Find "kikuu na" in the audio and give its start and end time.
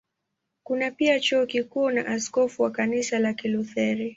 1.45-2.05